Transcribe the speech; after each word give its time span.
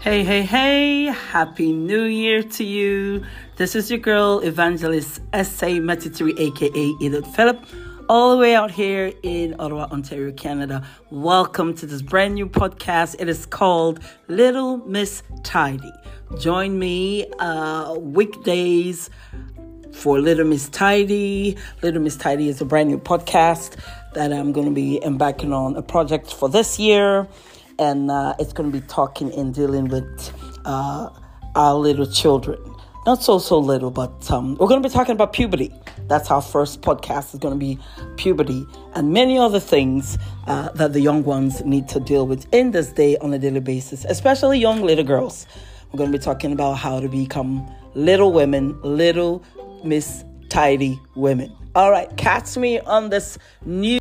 Hey, 0.00 0.24
hey, 0.24 0.40
hey, 0.44 1.04
Happy 1.04 1.74
New 1.74 2.04
Year 2.04 2.42
to 2.42 2.64
you. 2.64 3.22
This 3.56 3.76
is 3.76 3.90
your 3.90 4.00
girl, 4.00 4.38
Evangelist 4.38 5.20
Ese 5.34 5.78
Metitiri, 5.78 6.40
aka 6.40 6.94
Edith 7.02 7.26
Phillip, 7.36 7.62
all 8.08 8.30
the 8.30 8.38
way 8.38 8.54
out 8.54 8.70
here 8.70 9.12
in 9.22 9.54
Ottawa, 9.58 9.88
Ontario, 9.92 10.32
Canada. 10.32 10.86
Welcome 11.10 11.74
to 11.74 11.84
this 11.84 12.00
brand 12.00 12.34
new 12.34 12.46
podcast. 12.46 13.16
It 13.18 13.28
is 13.28 13.44
called 13.44 14.00
Little 14.26 14.78
Miss 14.86 15.22
Tidy. 15.42 15.92
Join 16.38 16.78
me 16.78 17.26
uh, 17.38 17.94
weekdays 17.98 19.10
for 19.92 20.18
Little 20.18 20.46
Miss 20.46 20.70
Tidy. 20.70 21.58
Little 21.82 22.00
Miss 22.00 22.16
Tidy 22.16 22.48
is 22.48 22.62
a 22.62 22.64
brand 22.64 22.88
new 22.88 22.98
podcast 22.98 23.76
that 24.14 24.32
I'm 24.32 24.52
going 24.52 24.66
to 24.66 24.72
be 24.72 25.04
embarking 25.04 25.52
on 25.52 25.76
a 25.76 25.82
project 25.82 26.32
for 26.32 26.48
this 26.48 26.78
year 26.78 27.28
and 27.80 28.10
uh, 28.10 28.34
it's 28.38 28.52
going 28.52 28.70
to 28.70 28.80
be 28.80 28.86
talking 28.86 29.32
and 29.34 29.54
dealing 29.54 29.88
with 29.88 30.32
uh, 30.64 31.08
our 31.56 31.74
little 31.74 32.06
children. 32.06 32.58
Not 33.06 33.22
so 33.22 33.38
so 33.38 33.58
little, 33.58 33.90
but 33.90 34.30
um, 34.30 34.56
we're 34.56 34.68
going 34.68 34.82
to 34.82 34.88
be 34.88 34.92
talking 34.92 35.12
about 35.12 35.32
puberty. 35.32 35.72
That's 36.06 36.30
our 36.30 36.42
first 36.42 36.82
podcast. 36.82 37.32
is 37.32 37.40
going 37.40 37.54
to 37.54 37.58
be 37.58 37.78
puberty 38.16 38.66
and 38.94 39.12
many 39.12 39.38
other 39.38 39.58
things 39.58 40.18
uh, 40.46 40.68
that 40.72 40.92
the 40.92 41.00
young 41.00 41.24
ones 41.24 41.64
need 41.64 41.88
to 41.88 41.98
deal 41.98 42.26
with 42.26 42.46
in 42.52 42.72
this 42.72 42.92
day 42.92 43.16
on 43.18 43.32
a 43.32 43.38
daily 43.38 43.60
basis, 43.60 44.04
especially 44.04 44.58
young 44.58 44.82
little 44.82 45.04
girls. 45.04 45.46
We're 45.90 45.98
going 45.98 46.12
to 46.12 46.18
be 46.18 46.22
talking 46.22 46.52
about 46.52 46.74
how 46.74 47.00
to 47.00 47.08
become 47.08 47.66
little 47.94 48.32
women, 48.32 48.78
little 48.82 49.42
Miss 49.82 50.24
Tidy 50.50 51.00
women. 51.14 51.56
All 51.74 51.90
right, 51.90 52.14
catch 52.18 52.56
me 52.58 52.80
on 52.80 53.08
this 53.08 53.38
new. 53.64 53.98